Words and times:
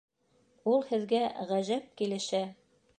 Ул 0.71 0.81
һеҙгә 0.93 1.21
ғәжәп 1.53 1.89
килешә 2.03 2.45